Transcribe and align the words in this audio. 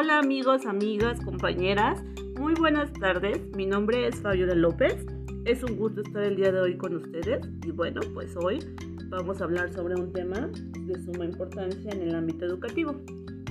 Hola 0.00 0.20
amigos, 0.20 0.64
amigas, 0.64 1.20
compañeras, 1.24 2.04
muy 2.38 2.54
buenas 2.54 2.92
tardes. 2.92 3.44
Mi 3.56 3.66
nombre 3.66 4.06
es 4.06 4.14
Fabiola 4.20 4.54
López. 4.54 5.04
Es 5.44 5.64
un 5.64 5.76
gusto 5.76 6.02
estar 6.02 6.22
el 6.22 6.36
día 6.36 6.52
de 6.52 6.60
hoy 6.60 6.76
con 6.76 6.94
ustedes 6.94 7.44
y 7.66 7.72
bueno, 7.72 8.00
pues 8.14 8.36
hoy 8.36 8.60
vamos 9.08 9.40
a 9.40 9.44
hablar 9.44 9.72
sobre 9.72 9.96
un 9.96 10.12
tema 10.12 10.50
de 10.86 11.02
suma 11.02 11.24
importancia 11.24 11.90
en 11.90 12.02
el 12.02 12.14
ámbito 12.14 12.44
educativo. 12.44 12.94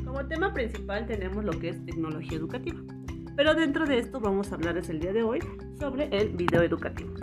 Como 0.05 0.25
tema 0.25 0.53
principal 0.53 1.05
tenemos 1.05 1.43
lo 1.43 1.51
que 1.51 1.67
es 1.67 1.85
tecnología 1.85 2.37
educativa, 2.37 2.79
pero 3.35 3.53
dentro 3.53 3.85
de 3.85 3.99
esto 3.99 4.21
vamos 4.21 4.49
a 4.49 4.55
hablar 4.55 4.77
el 4.77 4.99
día 5.01 5.11
de 5.11 5.23
hoy 5.23 5.39
sobre 5.77 6.07
el 6.17 6.29
video 6.29 6.61
educativo. 6.61 7.13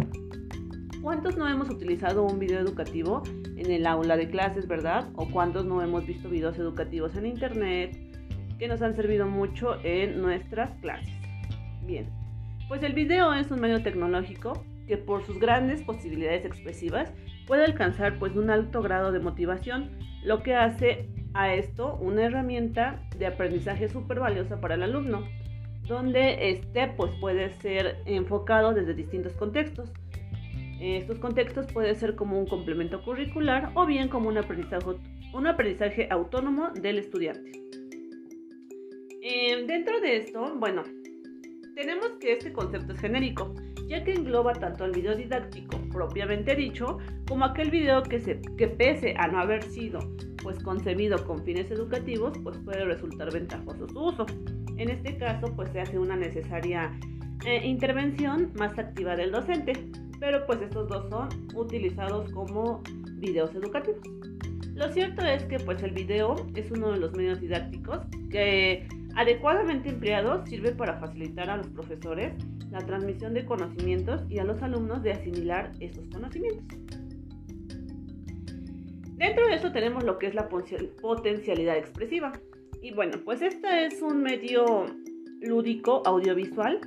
¿Cuántos 1.00 1.38
no 1.38 1.48
hemos 1.48 1.70
utilizado 1.70 2.24
un 2.24 2.38
video 2.38 2.60
educativo 2.60 3.22
en 3.56 3.70
el 3.70 3.86
aula 3.86 4.18
de 4.18 4.28
clases, 4.28 4.68
verdad? 4.68 5.08
¿O 5.14 5.30
cuántos 5.30 5.64
no 5.64 5.80
hemos 5.80 6.06
visto 6.06 6.28
videos 6.28 6.58
educativos 6.58 7.16
en 7.16 7.24
internet 7.24 8.03
que 8.58 8.68
nos 8.68 8.82
han 8.82 8.94
servido 8.94 9.26
mucho 9.26 9.78
en 9.84 10.20
nuestras 10.20 10.70
clases? 10.80 11.14
Bien, 11.86 12.06
pues 12.68 12.82
el 12.82 12.92
video 12.92 13.32
es 13.34 13.50
un 13.50 13.60
medio 13.60 13.82
tecnológico 13.82 14.64
que 14.86 14.96
por 14.96 15.24
sus 15.24 15.38
grandes 15.38 15.82
posibilidades 15.82 16.44
expresivas 16.44 17.12
puede 17.46 17.64
alcanzar 17.64 18.18
pues 18.18 18.36
un 18.36 18.50
alto 18.50 18.82
grado 18.82 19.12
de 19.12 19.20
motivación, 19.20 19.90
lo 20.22 20.42
que 20.42 20.54
hace 20.54 21.08
a 21.34 21.52
esto 21.54 21.96
una 21.96 22.24
herramienta 22.24 23.02
de 23.18 23.26
aprendizaje 23.26 23.88
súper 23.88 24.20
valiosa 24.20 24.60
para 24.60 24.74
el 24.74 24.82
alumno, 24.82 25.24
donde 25.86 26.50
este 26.50 26.88
pues 26.96 27.12
puede 27.20 27.50
ser 27.60 27.96
enfocado 28.06 28.72
desde 28.72 28.94
distintos 28.94 29.34
contextos 29.34 29.92
estos 30.80 31.18
contextos 31.18 31.66
puede 31.72 31.94
ser 31.94 32.14
como 32.14 32.38
un 32.38 32.46
complemento 32.46 33.02
curricular 33.02 33.70
o 33.74 33.86
bien 33.86 34.08
como 34.08 34.28
un 34.28 34.38
aprendizaje, 34.38 34.84
un 35.32 35.46
aprendizaje 35.46 36.08
autónomo 36.10 36.70
del 36.72 36.98
estudiante. 36.98 37.63
Eh, 39.26 39.64
dentro 39.66 40.02
de 40.02 40.18
esto, 40.18 40.54
bueno, 40.56 40.82
tenemos 41.74 42.08
que 42.20 42.34
este 42.34 42.52
concepto 42.52 42.92
es 42.92 43.00
genérico, 43.00 43.54
ya 43.88 44.04
que 44.04 44.12
engloba 44.12 44.52
tanto 44.52 44.84
el 44.84 44.92
video 44.92 45.16
didáctico 45.16 45.78
propiamente 45.90 46.54
dicho, 46.54 46.98
como 47.26 47.46
aquel 47.46 47.70
video 47.70 48.02
que, 48.02 48.20
se, 48.20 48.42
que 48.58 48.68
pese 48.68 49.14
a 49.16 49.28
no 49.28 49.38
haber 49.40 49.62
sido 49.62 49.98
pues 50.42 50.62
concebido 50.62 51.24
con 51.24 51.42
fines 51.42 51.70
educativos, 51.70 52.36
pues 52.42 52.58
puede 52.58 52.84
resultar 52.84 53.32
ventajoso 53.32 53.88
su 53.88 53.98
uso. 53.98 54.26
En 54.76 54.90
este 54.90 55.16
caso, 55.16 55.50
pues 55.56 55.70
se 55.72 55.80
hace 55.80 55.98
una 55.98 56.16
necesaria 56.16 56.92
eh, 57.46 57.66
intervención 57.66 58.52
más 58.56 58.78
activa 58.78 59.16
del 59.16 59.32
docente, 59.32 59.72
pero 60.20 60.44
pues 60.44 60.60
estos 60.60 60.86
dos 60.90 61.08
son 61.08 61.28
utilizados 61.54 62.30
como 62.32 62.82
videos 63.14 63.54
educativos. 63.54 64.02
Lo 64.74 64.92
cierto 64.92 65.24
es 65.24 65.44
que 65.44 65.58
pues 65.60 65.82
el 65.82 65.92
video 65.92 66.36
es 66.56 66.70
uno 66.70 66.92
de 66.92 66.98
los 66.98 67.12
medios 67.12 67.40
didácticos 67.40 68.00
que 68.28 68.86
adecuadamente 69.16 69.88
empleado 69.88 70.44
sirve 70.46 70.72
para 70.72 70.98
facilitar 70.98 71.50
a 71.50 71.56
los 71.56 71.68
profesores 71.68 72.34
la 72.70 72.80
transmisión 72.80 73.34
de 73.34 73.44
conocimientos 73.44 74.22
y 74.28 74.38
a 74.38 74.44
los 74.44 74.60
alumnos 74.62 75.02
de 75.02 75.12
asimilar 75.12 75.72
esos 75.80 76.06
conocimientos. 76.08 76.78
Dentro 79.16 79.46
de 79.46 79.54
eso 79.54 79.70
tenemos 79.72 80.02
lo 80.04 80.18
que 80.18 80.26
es 80.26 80.34
la 80.34 80.48
potencialidad 80.48 81.76
expresiva. 81.76 82.32
Y 82.82 82.92
bueno, 82.92 83.18
pues 83.24 83.40
este 83.42 83.86
es 83.86 84.02
un 84.02 84.22
medio 84.22 84.86
lúdico 85.40 86.02
audiovisual 86.04 86.80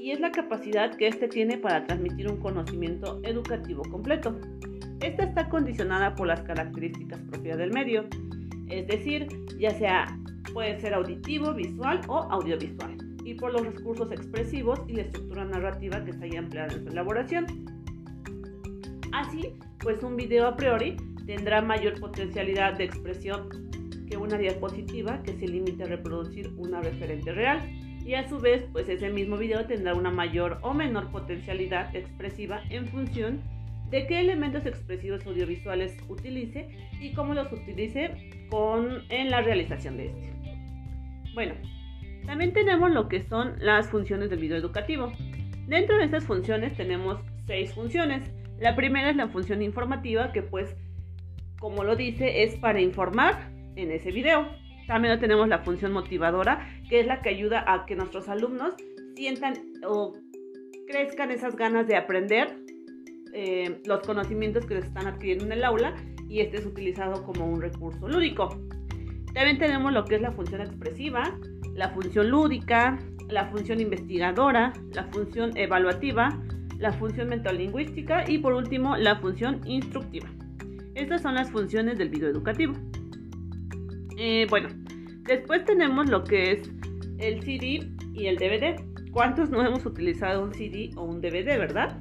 y 0.00 0.12
es 0.12 0.20
la 0.20 0.32
capacidad 0.32 0.96
que 0.96 1.08
éste 1.08 1.28
tiene 1.28 1.58
para 1.58 1.84
transmitir 1.84 2.28
un 2.28 2.38
conocimiento 2.38 3.20
educativo 3.22 3.82
completo. 3.90 4.38
Esta 5.00 5.24
está 5.24 5.48
condicionada 5.48 6.14
por 6.14 6.26
las 6.26 6.40
características 6.42 7.20
propias 7.30 7.58
del 7.58 7.72
medio, 7.72 8.06
es 8.68 8.86
decir, 8.86 9.28
ya 9.58 9.70
sea 9.70 10.18
puede 10.52 10.80
ser 10.80 10.94
auditivo, 10.94 11.52
visual 11.54 12.00
o 12.08 12.18
audiovisual, 12.30 12.96
y 13.24 13.34
por 13.34 13.52
los 13.52 13.66
recursos 13.66 14.10
expresivos 14.12 14.80
y 14.88 14.94
la 14.94 15.02
estructura 15.02 15.44
narrativa 15.44 16.04
que 16.04 16.12
se 16.12 16.24
haya 16.24 16.38
empleado 16.38 16.76
en 16.76 16.84
su 16.84 16.88
elaboración. 16.90 17.46
Así, 19.12 19.54
pues 19.80 20.02
un 20.02 20.16
video 20.16 20.46
a 20.46 20.56
priori 20.56 20.96
tendrá 21.26 21.60
mayor 21.60 22.00
potencialidad 22.00 22.78
de 22.78 22.84
expresión 22.84 23.48
que 24.08 24.16
una 24.16 24.38
diapositiva 24.38 25.22
que 25.22 25.34
se 25.38 25.46
limite 25.46 25.84
a 25.84 25.86
reproducir 25.86 26.50
una 26.56 26.80
referente 26.80 27.32
real 27.32 27.60
y 28.04 28.14
a 28.14 28.26
su 28.26 28.38
vez 28.38 28.64
pues 28.72 28.88
ese 28.88 29.10
mismo 29.10 29.36
video 29.36 29.66
tendrá 29.66 29.94
una 29.94 30.10
mayor 30.10 30.58
o 30.62 30.72
menor 30.72 31.10
potencialidad 31.10 31.94
expresiva 31.94 32.62
en 32.70 32.86
función 32.88 33.42
de 33.90 34.06
qué 34.06 34.20
elementos 34.20 34.64
expresivos 34.66 35.26
audiovisuales 35.26 35.96
utilice 36.08 36.68
y 37.00 37.12
cómo 37.12 37.34
los 37.34 37.52
utilice 37.52 38.30
con, 38.48 39.02
en 39.10 39.30
la 39.30 39.42
realización 39.42 39.96
de 39.96 40.06
este. 40.06 40.37
Bueno, 41.38 41.54
también 42.26 42.52
tenemos 42.52 42.90
lo 42.90 43.08
que 43.08 43.22
son 43.22 43.54
las 43.60 43.88
funciones 43.88 44.28
del 44.28 44.40
video 44.40 44.56
educativo. 44.56 45.12
Dentro 45.68 45.96
de 45.96 46.06
estas 46.06 46.24
funciones 46.24 46.76
tenemos 46.76 47.20
seis 47.46 47.72
funciones. 47.72 48.28
La 48.58 48.74
primera 48.74 49.08
es 49.08 49.14
la 49.14 49.28
función 49.28 49.62
informativa 49.62 50.32
que 50.32 50.42
pues 50.42 50.74
como 51.60 51.84
lo 51.84 51.94
dice 51.94 52.42
es 52.42 52.56
para 52.56 52.80
informar 52.80 53.52
en 53.76 53.92
ese 53.92 54.10
video. 54.10 54.48
También 54.88 55.16
tenemos 55.20 55.46
la 55.46 55.60
función 55.60 55.92
motivadora, 55.92 56.68
que 56.90 56.98
es 56.98 57.06
la 57.06 57.22
que 57.22 57.28
ayuda 57.28 57.62
a 57.72 57.86
que 57.86 57.94
nuestros 57.94 58.28
alumnos 58.28 58.74
sientan 59.14 59.54
o 59.86 60.14
crezcan 60.88 61.30
esas 61.30 61.54
ganas 61.54 61.86
de 61.86 61.94
aprender 61.94 62.56
eh, 63.32 63.80
los 63.84 64.00
conocimientos 64.00 64.66
que 64.66 64.76
están 64.76 65.06
adquiriendo 65.06 65.44
en 65.44 65.52
el 65.52 65.62
aula 65.62 65.94
y 66.28 66.40
este 66.40 66.56
es 66.56 66.66
utilizado 66.66 67.24
como 67.24 67.46
un 67.46 67.62
recurso 67.62 68.08
lúdico. 68.08 68.58
También 69.38 69.58
tenemos 69.58 69.92
lo 69.92 70.04
que 70.04 70.16
es 70.16 70.20
la 70.20 70.32
función 70.32 70.62
expresiva, 70.62 71.38
la 71.76 71.90
función 71.90 72.28
lúdica, 72.28 72.98
la 73.28 73.46
función 73.50 73.80
investigadora, 73.80 74.72
la 74.92 75.04
función 75.12 75.56
evaluativa, 75.56 76.36
la 76.76 76.92
función 76.94 77.28
mental 77.28 77.56
lingüística 77.56 78.28
y 78.28 78.38
por 78.38 78.52
último 78.52 78.96
la 78.96 79.20
función 79.20 79.60
instructiva. 79.64 80.26
Estas 80.96 81.22
son 81.22 81.36
las 81.36 81.52
funciones 81.52 81.98
del 81.98 82.08
video 82.08 82.28
educativo. 82.28 82.74
Eh, 84.16 84.48
bueno, 84.50 84.70
después 85.22 85.64
tenemos 85.64 86.10
lo 86.10 86.24
que 86.24 86.50
es 86.54 86.72
el 87.18 87.40
CD 87.44 87.88
y 88.14 88.26
el 88.26 88.38
DVD. 88.38 88.74
¿Cuántos 89.12 89.50
no 89.50 89.64
hemos 89.64 89.86
utilizado 89.86 90.42
un 90.42 90.52
CD 90.52 90.90
o 90.96 91.04
un 91.04 91.20
DVD, 91.20 91.56
verdad? 91.56 92.00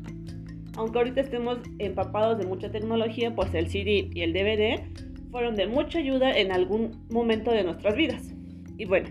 Aunque 0.75 0.97
ahorita 0.97 1.21
estemos 1.21 1.59
empapados 1.77 2.39
de 2.39 2.47
mucha 2.47 2.71
tecnología, 2.71 3.35
pues 3.35 3.53
el 3.53 3.69
CD 3.69 4.09
y 4.11 4.21
el 4.23 4.33
DVD 4.33 5.06
fueron 5.37 5.55
de 5.55 5.67
mucha 5.67 5.99
ayuda 5.99 6.35
en 6.35 6.51
algún 6.51 7.05
momento 7.11 7.51
de 7.51 7.63
nuestras 7.63 7.95
vidas. 7.95 8.33
Y 8.75 8.85
bueno, 8.85 9.09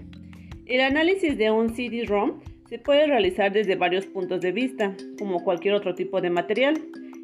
el 0.67 0.81
análisis 0.81 1.39
de 1.39 1.53
un 1.53 1.73
CD-ROM 1.73 2.41
se 2.69 2.81
puede 2.81 3.07
realizar 3.07 3.53
desde 3.53 3.77
varios 3.77 4.07
puntos 4.07 4.41
de 4.41 4.51
vista, 4.51 4.97
como 5.21 5.45
cualquier 5.45 5.75
otro 5.75 5.95
tipo 5.95 6.21
de 6.21 6.31
material, 6.31 6.83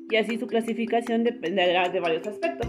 y 0.09 0.15
así 0.15 0.39
su 0.39 0.47
clasificación 0.47 1.25
dependerá 1.25 1.89
de 1.89 1.99
varios 1.99 2.29
aspectos. 2.29 2.69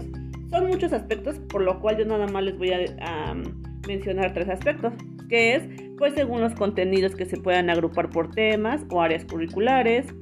Son 0.50 0.66
muchos 0.66 0.92
aspectos, 0.92 1.38
por 1.38 1.62
lo 1.62 1.78
cual 1.78 1.98
yo 1.98 2.04
nada 2.04 2.26
más 2.26 2.42
les 2.42 2.58
voy 2.58 2.72
a 2.72 3.36
mencionar 3.86 4.34
tres 4.34 4.48
aspectos, 4.48 4.92
que 5.28 5.54
es, 5.54 5.62
pues 5.98 6.14
según 6.14 6.40
los 6.40 6.56
contenidos 6.56 7.14
que 7.14 7.26
se 7.26 7.36
puedan 7.36 7.70
agrupar 7.70 8.10
por 8.10 8.32
temas 8.32 8.84
o 8.90 9.00
áreas 9.00 9.24
curriculares, 9.24 10.12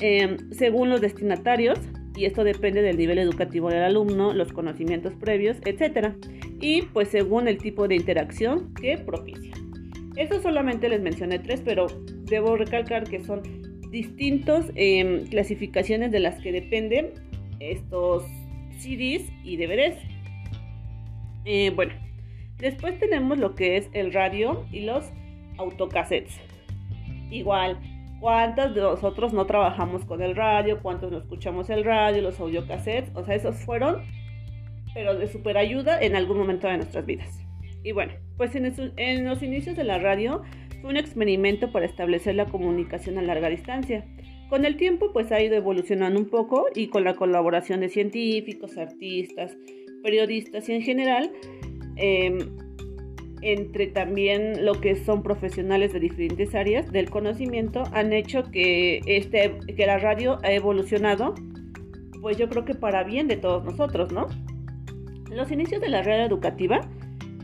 em, 0.00 0.38
según 0.50 0.88
los 0.88 1.02
destinatarios, 1.02 1.78
y 2.18 2.24
esto 2.24 2.42
depende 2.42 2.82
del 2.82 2.96
nivel 2.96 3.18
educativo 3.18 3.70
del 3.70 3.84
alumno, 3.84 4.32
los 4.34 4.52
conocimientos 4.52 5.14
previos, 5.14 5.56
etc. 5.64 6.14
Y 6.60 6.82
pues 6.82 7.08
según 7.08 7.46
el 7.46 7.58
tipo 7.58 7.86
de 7.86 7.94
interacción 7.94 8.74
que 8.74 8.98
propicia. 8.98 9.52
Esto 10.16 10.42
solamente 10.42 10.88
les 10.88 11.00
mencioné 11.00 11.38
tres, 11.38 11.62
pero 11.64 11.86
debo 12.24 12.56
recalcar 12.56 13.04
que 13.04 13.22
son 13.22 13.42
distintos 13.92 14.66
em, 14.74 15.26
clasificaciones 15.26 16.10
de 16.10 16.18
las 16.18 16.42
que 16.42 16.50
dependen 16.50 17.12
estos 17.60 18.24
CDs 18.78 19.30
y 19.44 19.56
DVDs. 19.56 19.96
Eh, 21.44 21.70
bueno, 21.70 21.94
después 22.58 22.98
tenemos 22.98 23.38
lo 23.38 23.54
que 23.54 23.76
es 23.76 23.88
el 23.92 24.12
radio 24.12 24.66
y 24.72 24.80
los 24.80 25.04
autocassettes. 25.56 26.36
Igual, 27.30 27.78
¿cuántos 28.20 28.74
de 28.74 28.80
nosotros 28.80 29.32
no 29.32 29.46
trabajamos 29.46 30.04
con 30.04 30.22
el 30.22 30.36
radio? 30.36 30.80
¿Cuántos 30.82 31.10
no 31.10 31.18
escuchamos 31.18 31.70
el 31.70 31.84
radio, 31.84 32.22
los 32.22 32.38
audiocassettes? 32.40 33.14
O 33.14 33.24
sea, 33.24 33.34
esos 33.34 33.56
fueron, 33.56 34.02
pero 34.94 35.16
de 35.16 35.26
super 35.28 35.56
ayuda 35.56 36.00
en 36.00 36.16
algún 36.16 36.38
momento 36.38 36.68
de 36.68 36.78
nuestras 36.78 37.06
vidas. 37.06 37.40
Y 37.84 37.92
bueno, 37.92 38.12
pues 38.36 38.54
en, 38.54 38.72
en 38.96 39.24
los 39.24 39.42
inicios 39.42 39.76
de 39.76 39.84
la 39.84 39.98
radio 39.98 40.42
fue 40.80 40.90
un 40.90 40.96
experimento 40.96 41.72
para 41.72 41.86
establecer 41.86 42.34
la 42.34 42.46
comunicación 42.46 43.18
a 43.18 43.22
larga 43.22 43.48
distancia. 43.48 44.04
Con 44.48 44.64
el 44.64 44.76
tiempo 44.76 45.12
pues 45.12 45.30
ha 45.30 45.42
ido 45.42 45.56
evolucionando 45.56 46.18
un 46.18 46.28
poco 46.28 46.66
y 46.74 46.88
con 46.88 47.04
la 47.04 47.14
colaboración 47.14 47.80
de 47.80 47.88
científicos, 47.88 48.78
artistas, 48.78 49.56
periodistas 50.02 50.68
y 50.68 50.74
en 50.74 50.82
general, 50.82 51.30
em, 51.96 52.38
entre 53.42 53.86
también 53.86 54.64
lo 54.64 54.80
que 54.80 54.96
son 54.96 55.22
profesionales 55.22 55.92
de 55.92 56.00
diferentes 56.00 56.54
áreas 56.54 56.90
del 56.90 57.10
conocimiento, 57.10 57.84
han 57.92 58.12
hecho 58.12 58.50
que, 58.50 59.00
este, 59.06 59.58
que 59.76 59.86
la 59.86 59.98
radio 59.98 60.38
ha 60.42 60.52
evolucionado, 60.52 61.34
pues 62.20 62.36
yo 62.36 62.48
creo 62.48 62.64
que 62.64 62.74
para 62.74 63.04
bien 63.04 63.28
de 63.28 63.36
todos 63.36 63.64
nosotros, 63.64 64.12
¿no? 64.12 64.26
Los 65.30 65.50
inicios 65.52 65.80
de 65.80 65.88
la 65.88 66.02
radio 66.02 66.24
educativa, 66.24 66.80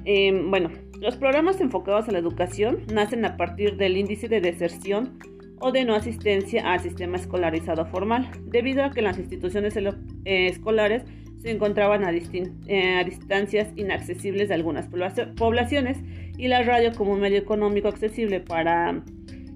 em, 0.05 0.51
bueno, 0.51 0.71
Los 1.01 1.17
programas 1.17 1.61
enfocados 1.61 2.09
a 2.09 2.13
la 2.13 2.19
educación 2.19 2.79
nacen 2.91 3.27
a 3.27 3.37
partir 3.37 3.77
del 3.77 3.99
índice 3.99 4.27
de 4.27 4.41
deserción 4.41 5.19
o 5.61 5.71
de 5.71 5.85
no 5.85 5.95
asistencia 5.95 6.73
al 6.73 6.81
sistema 6.81 7.17
escolarizado 7.17 7.85
formal, 7.87 8.31
debido 8.47 8.85
a 8.85 8.91
que 8.91 9.03
las 9.03 9.19
instituciones 9.19 9.77
eh, 9.77 10.47
escolares 10.47 11.05
se 11.45 11.51
encontraban 11.51 12.05
a, 12.05 12.11
eh, 12.11 12.97
a, 12.97 13.05
distancias 13.05 13.69
inaccesibles 13.77 14.49
de 14.49 14.55
algunas 14.55 14.89
poblaciones 15.37 15.99
y 16.39 16.49
la 16.49 16.63
radio 16.63 16.93
como 16.97 17.17
medio 17.17 17.39
económico 17.39 17.89
accesible 17.89 18.41
para 18.41 19.05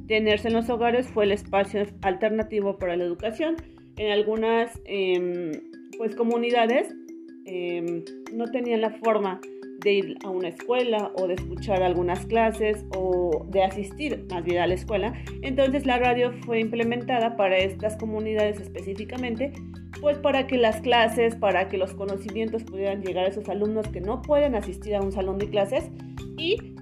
tenerse 0.07 0.49
en 0.49 0.55
los 0.55 0.69
hogares 0.69 1.09
fue 1.09 1.25
el 1.25 1.33
espacio 1.33 1.87
alternativo 2.03 2.77
para 2.77 2.95
la 2.95 3.05
educación. 3.05 3.57
En 3.97 4.13
algunas 4.13 4.79
em, 4.85 5.53
pues, 5.97 6.15
comunidades 6.15 6.95
em, 7.47 8.05
no 8.35 8.45
tenían 8.51 8.83
la 8.83 8.91
forma 8.91 9.41
de 9.79 9.93
ir 9.93 10.19
a 10.25 10.31
una 10.31 10.49
escuela 10.49 11.13
o 11.17 11.27
de 11.27 11.35
escuchar 11.35 11.83
algunas 11.83 12.27
clases 12.27 12.85
o 12.97 13.47
de 13.49 13.63
asistir 13.63 14.27
más 14.31 14.45
bien 14.45 14.59
a 14.59 14.67
la 14.67 14.75
escuela. 14.75 15.13
Entonces 15.43 15.87
la 15.87 15.99
radio 15.99 16.33
fue 16.45 16.61
implementada 16.61 17.37
para 17.37 17.57
estas 17.59 17.97
comunidades 17.97 18.61
específicamente, 18.61 19.53
pues 20.01 20.19
para 20.19 20.47
que 20.47 20.57
las 20.57 20.81
clases, 20.81 21.37
para 21.37 21.69
que 21.69 21.79
los 21.79 21.95
conocimientos 21.95 22.65
pudieran 22.65 23.03
llegar 23.03 23.27
a 23.27 23.29
esos 23.29 23.49
alumnos 23.49 23.89
que 23.89 24.01
no 24.01 24.23
pueden 24.23 24.55
asistir 24.55 24.95
a 24.95 25.01
un 25.01 25.13
salón 25.13 25.39
de 25.39 25.49
clases 25.49 25.91
y 26.37 26.75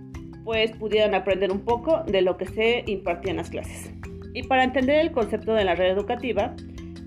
pues 0.44 0.72
pudieran 0.72 1.14
aprender 1.14 1.50
un 1.50 1.60
poco 1.60 2.02
de 2.04 2.22
lo 2.22 2.36
que 2.36 2.46
se 2.46 2.84
impartía 2.86 3.32
en 3.32 3.38
las 3.38 3.50
clases. 3.50 3.90
Y 4.32 4.42
para 4.44 4.64
entender 4.64 5.00
el 5.00 5.12
concepto 5.12 5.54
de 5.54 5.64
la 5.64 5.74
red 5.74 5.90
educativa, 5.90 6.54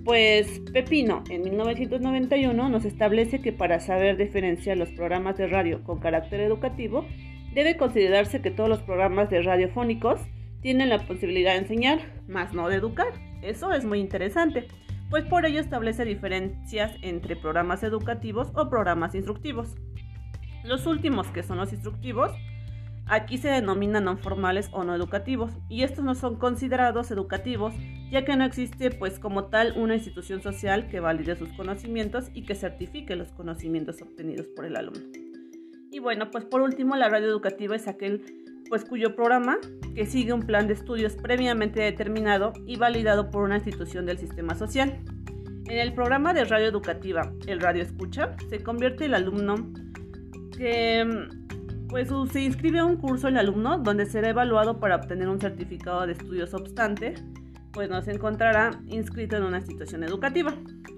pues 0.10 0.60
Pepino 0.74 1.24
en 1.30 1.44
1991 1.44 2.68
nos 2.68 2.84
establece 2.84 3.42
que 3.42 3.54
para 3.54 3.80
saber 3.80 4.18
diferenciar 4.18 4.76
los 4.76 4.90
programas 4.90 5.38
de 5.38 5.46
radio 5.46 5.84
con 5.84 6.00
carácter 6.00 6.40
educativo, 6.40 7.06
debe 7.54 7.78
considerarse 7.78 8.42
que 8.42 8.50
todos 8.50 8.70
los 8.70 8.80
programas 8.80 9.30
de 9.30 9.44
radiofónicos 9.44 10.20
tienen 10.64 10.90
la 10.90 11.06
posibilidad 11.06 11.52
de 11.52 11.60
enseñar, 11.60 12.00
más 12.28 12.56
no 12.56 12.70
de 12.70 12.78
educar. 12.78 13.14
Eso 13.44 13.72
es 13.72 13.86
muy 13.86 14.00
interesante, 14.00 14.68
pues 15.12 15.26
por 15.26 15.46
ello 15.46 15.60
establece 15.60 16.06
diferencias 16.06 16.92
entre 17.04 17.36
programas 17.36 17.84
educativos 17.84 18.48
o 18.56 18.68
programas 18.68 19.14
instructivos. 19.14 19.76
Los 20.64 20.88
últimos, 20.88 21.28
que 21.28 21.44
son 21.44 21.60
los 21.60 21.72
instructivos, 21.72 22.32
Aquí 23.10 23.40
se 23.40 23.50
denominan 23.50 24.06
no 24.06 24.18
formales 24.18 24.70
o 24.72 24.84
no 24.84 24.96
educativos 24.96 25.52
y 25.68 25.82
estos 25.82 26.06
no 26.06 26.14
son 26.14 26.36
considerados 26.36 27.10
educativos 27.10 27.74
ya 28.12 28.26
que 28.26 28.36
no 28.36 28.44
existe 28.44 28.92
pues 28.92 29.20
como 29.20 29.46
tal 29.46 29.74
una 29.78 29.96
institución 29.96 30.42
social 30.42 30.88
que 30.88 31.00
valide 31.00 31.36
sus 31.36 31.50
conocimientos 31.54 32.30
y 32.34 32.46
que 32.46 32.56
certifique 32.56 33.16
los 33.16 33.32
conocimientos 33.32 34.02
obtenidos 34.02 34.48
por 34.48 34.66
el 34.66 34.76
alumno. 34.76 35.02
Y 35.92 36.00
bueno, 36.00 36.30
pues 36.32 36.46
por 36.46 36.62
último 36.62 36.96
la 36.96 37.10
radio 37.10 37.28
educativa 37.28 37.76
es 37.76 37.88
aquel 37.88 38.24
pues 38.70 38.86
cuyo 38.86 39.16
programa 39.16 39.58
que 39.96 40.06
sigue 40.06 40.32
un 40.32 40.44
plan 40.44 40.68
de 40.68 40.74
estudios 40.74 41.16
previamente 41.16 41.82
determinado 41.82 42.54
y 42.68 42.78
validado 42.78 43.32
por 43.32 43.44
una 43.44 43.56
institución 43.56 44.06
del 44.06 44.20
sistema 44.20 44.54
social. 44.54 45.00
En 45.66 45.78
el 45.78 45.94
programa 45.94 46.34
de 46.34 46.46
radio 46.46 46.68
educativa, 46.68 47.32
el 47.48 47.60
radio 47.60 47.82
escucha, 47.82 48.36
se 48.50 48.62
convierte 48.62 49.06
el 49.06 49.16
alumno 49.16 49.56
que 50.56 51.28
pues 51.90 52.10
se 52.32 52.42
inscribe 52.42 52.80
a 52.80 52.86
un 52.86 52.98
curso 52.98 53.28
el 53.28 53.38
alumno 53.38 53.80
donde 53.80 54.06
será 54.06 54.30
evaluado 54.30 54.80
para 54.80 54.96
obtener 54.96 55.28
un 55.28 55.42
certificado 55.42 56.06
de 56.06 56.14
estudios 56.14 56.54
obstante, 56.54 57.16
pues 57.72 57.90
no 57.90 58.02
se 58.02 58.12
encontrará 58.12 58.80
inscrito 58.88 59.38
en 59.38 59.44
una 59.44 59.58
institución 59.58 60.04
educativa. 60.04 60.54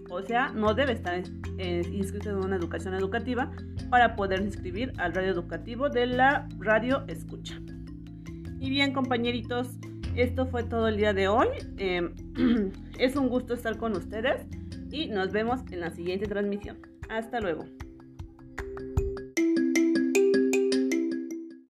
O 0.10 0.22
sea, 0.22 0.50
no 0.50 0.74
debe 0.74 0.92
estar 0.92 1.24
eh, 1.58 1.82
inscrito 1.94 2.30
en 2.32 2.36
una 2.36 2.58
educación 2.58 2.94
educativa 2.94 3.50
para 3.90 4.18
poder 4.18 4.42
inscribir 4.42 4.92
al 4.98 5.14
radio 5.14 5.32
educativo 5.32 5.90
de 5.90 6.08
la 6.08 6.50
radio 6.60 7.06
escucha. 7.08 7.56
Y 8.60 8.70
bien, 8.70 8.94
compañeritos, 8.94 9.78
esto 10.16 10.46
fue 10.48 10.64
todo 10.64 10.90
el 10.90 10.98
día 10.98 11.14
de 11.14 11.30
hoy. 11.30 11.48
Em, 11.78 12.14
es 13.00 13.16
un 13.16 13.30
gusto 13.30 13.54
estar 13.54 13.78
con 13.78 13.96
ustedes 13.96 14.46
y 14.92 15.08
nos 15.08 15.32
vemos 15.32 15.62
en 15.72 15.80
la 15.80 15.92
siguiente 15.92 16.28
transmisión. 16.28 16.78
Hasta 17.10 17.40
luego. 17.40 17.64